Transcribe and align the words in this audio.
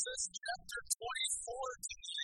Genesis 0.00 0.32
chapter 0.32 0.80
24 0.96 1.76
today 1.84 2.00
is 2.00 2.19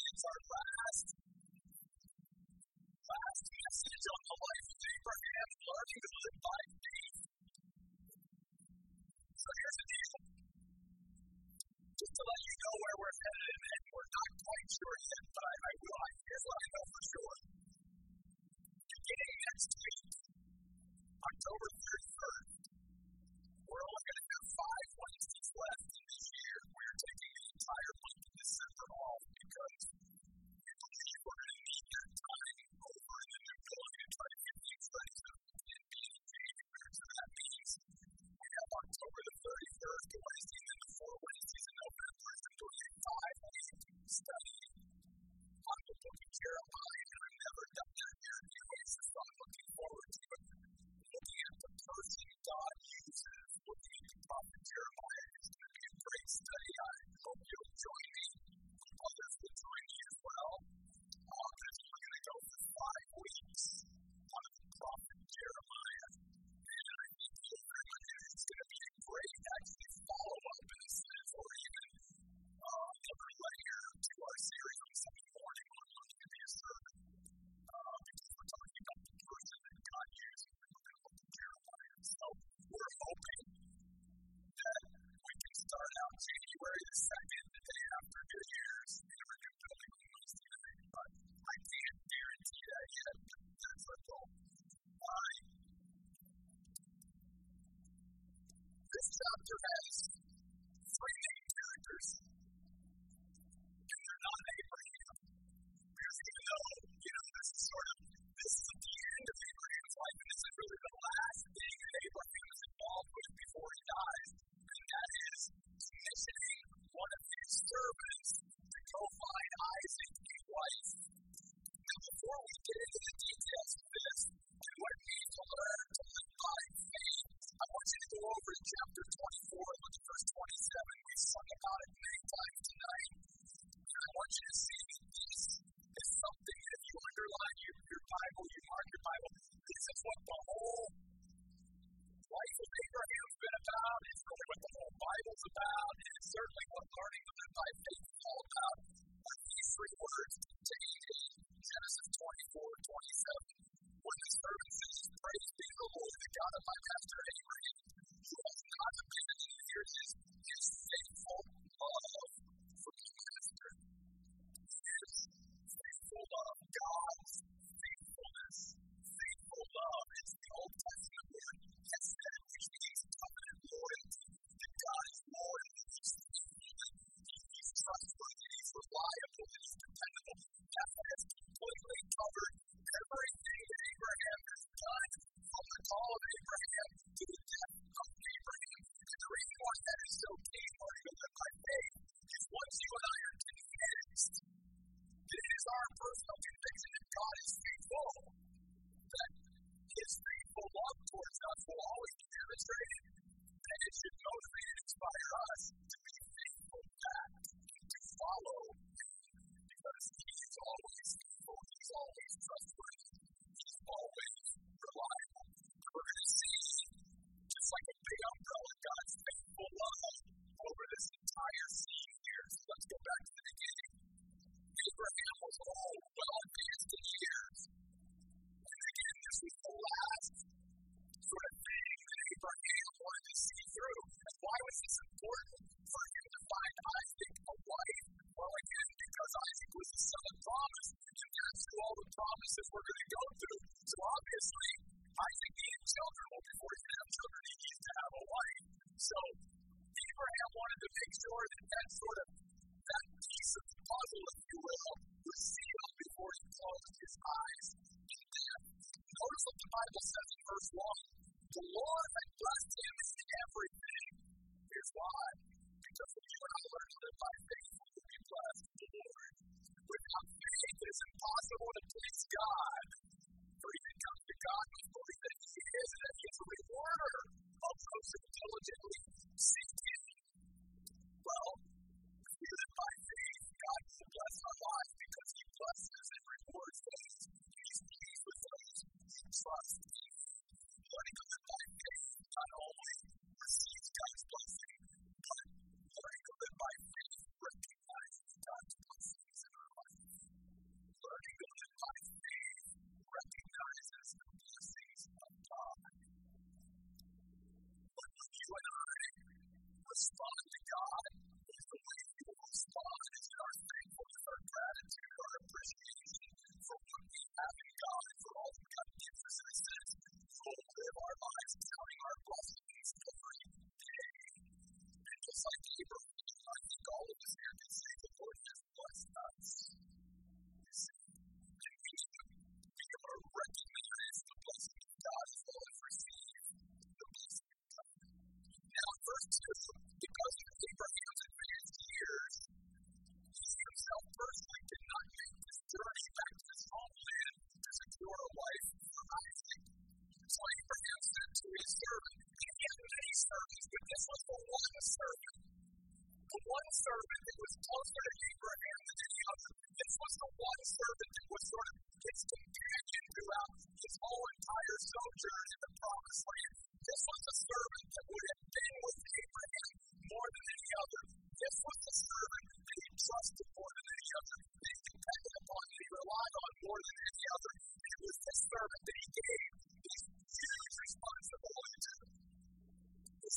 chapter 99.12 99.57
has 99.62 100.16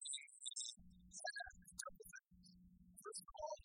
First 3.04 3.22
of 3.24 3.34
all, 3.34 3.56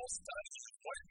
all 0.00 0.08
studies, 0.08 0.64
what 0.80 1.09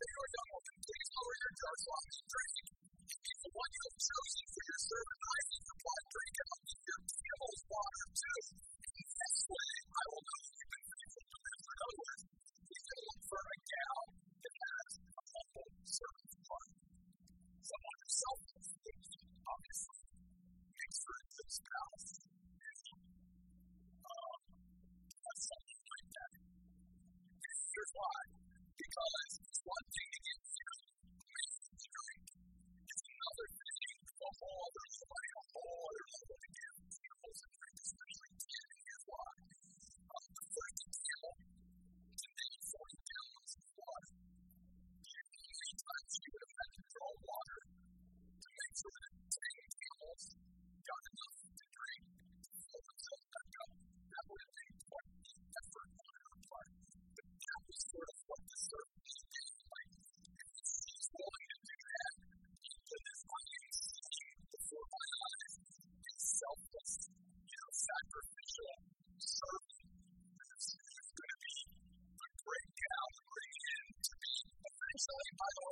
say, 0.00 0.12
or 0.16 0.39
one 29.70 30.09
by 75.20 75.44
the 75.56 75.69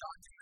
God 0.00 0.37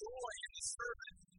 joy 0.00 0.08
in 0.08 0.50
the 0.56 0.64
service. 0.64 1.29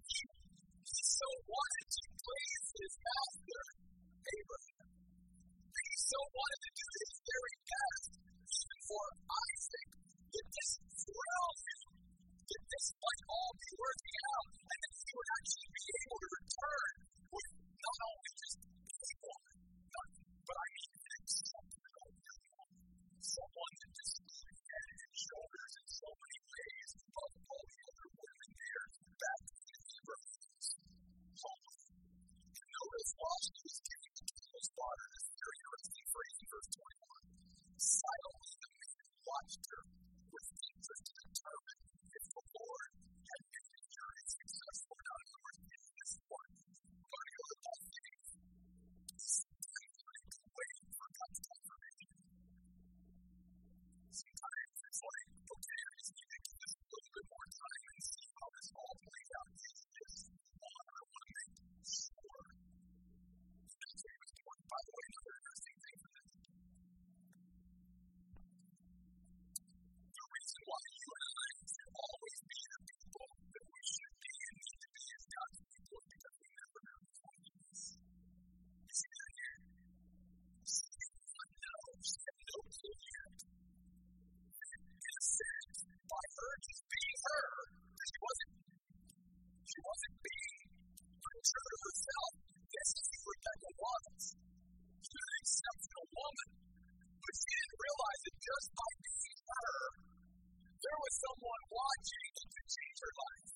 With 101.01 101.17
someone 101.17 101.63
watching 101.73 102.29
to 102.37 102.61
change 102.61 102.97
her 103.01 103.13
life. 103.17 103.53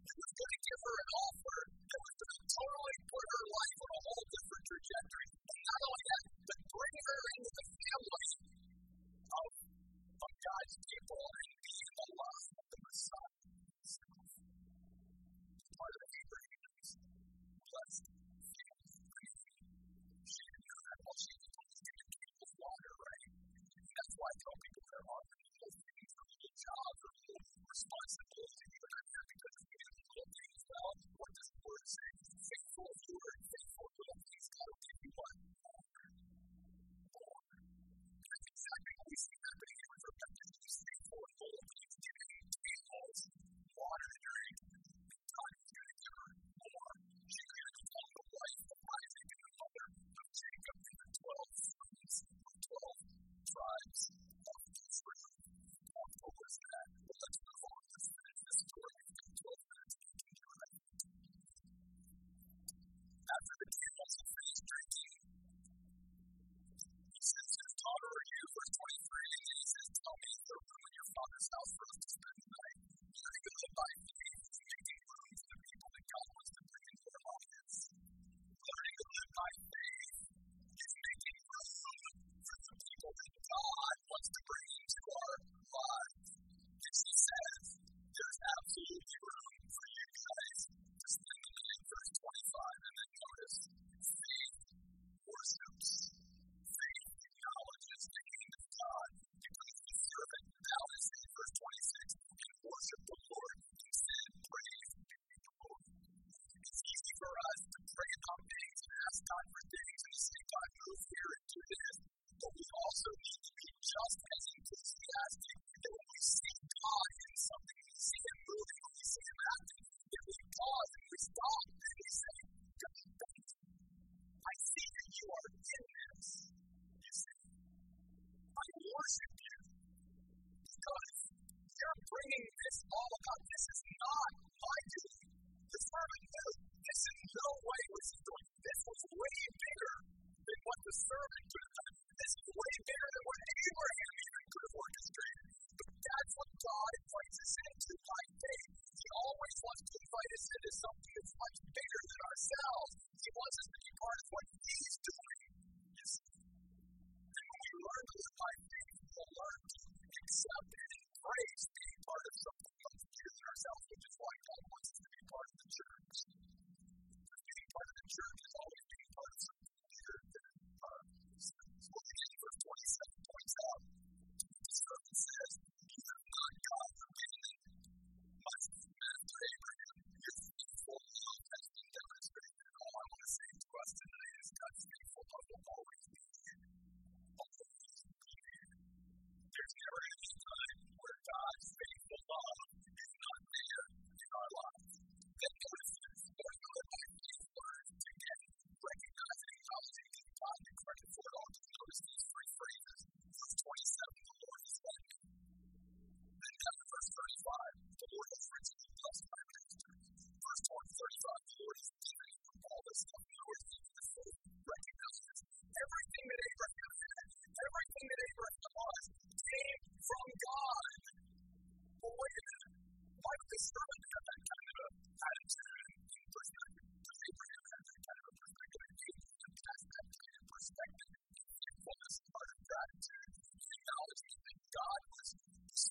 It 0.00 0.16
was 0.16 0.32
going 0.32 0.52
to 0.56 0.60
give 0.64 0.80
her 0.80 0.96
an 0.96 1.10
offer 1.12 1.58
that 1.92 2.00
was 2.00 2.14
going 2.24 2.36
to 2.40 2.44
totally 2.56 2.96
put 3.04 3.24
her 3.36 3.44
life 3.52 3.78
on 3.84 3.90
a 3.92 4.00
whole 4.00 4.26
different 4.32 4.64
trajectory. 4.64 5.28
And 5.44 5.60
not 5.60 5.80
only 5.84 6.04
that, 6.08 6.24
but 6.48 6.58
bring 6.72 6.96
her 7.04 7.20
into 7.36 7.52
the 7.52 7.66
family 7.68 8.28
of, 9.28 9.50
of 10.24 10.32
God's 10.40 10.74
people 10.88 11.20
and 11.20 11.48
be 11.52 11.76
the 11.84 12.08
love 12.16 12.46
of 12.48 12.66
the 12.72 12.80
Messiah. 12.80 13.33
water 43.76 44.13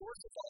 the 0.03 0.42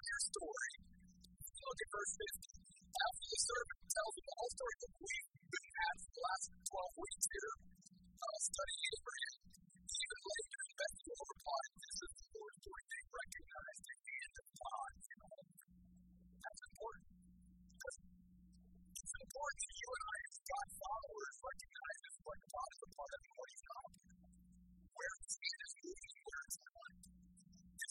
entire 0.00 0.22
story. 0.32 0.72
Look 1.60 1.78
at 1.84 1.88
verse 1.92 2.12
50. 2.40 2.49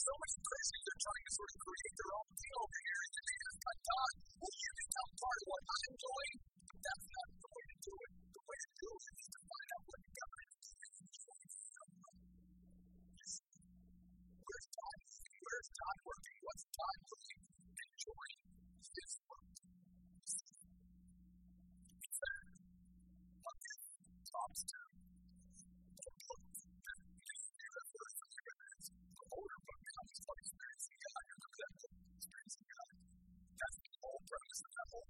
so 0.10 0.18
many 0.18 0.42
Christians 0.42 0.86
are 0.90 1.02
trying 1.06 1.26
to 1.30 1.32
sort 1.38 1.52
of 1.54 1.60
create 1.70 1.96
their 2.02 2.12
own 2.18 2.30
deal 2.34 2.60
over 2.66 2.80
here, 2.82 3.02
and 3.06 3.24
they 3.30 3.38
have 3.46 3.58
got 3.62 3.78
God. 3.90 4.14
Will 4.42 4.56
you 4.58 4.72
become 4.82 5.12
part 5.22 5.38
of 5.38 5.48
what 5.54 5.62
I'm 5.70 5.94
doing? 6.02 6.29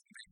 you 0.10 0.31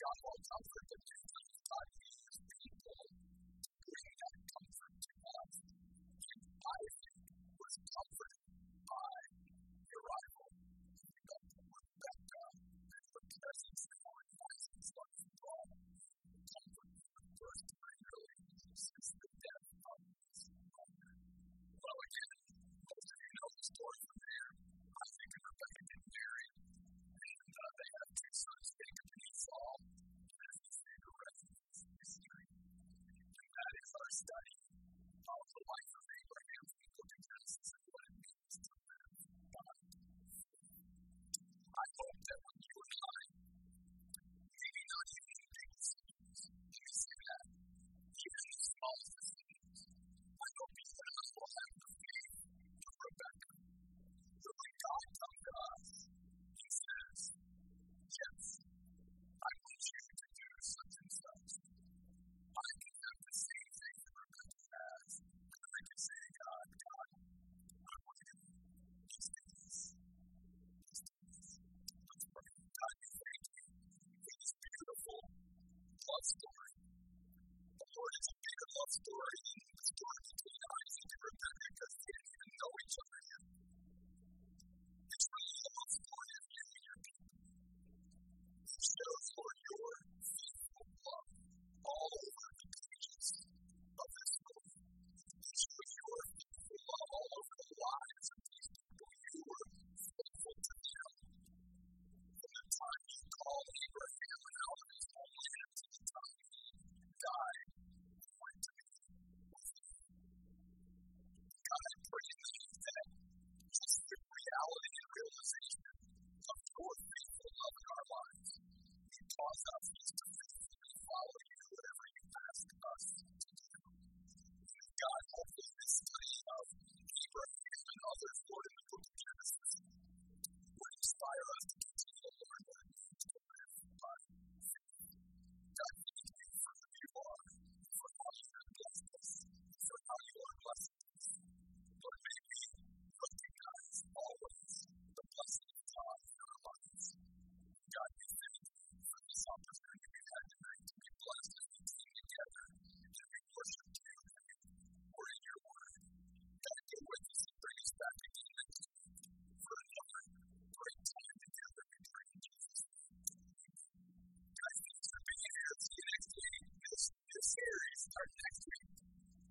God 0.00 0.18
all 0.24 0.40
comfort, 0.50 0.84
but 0.90 1.35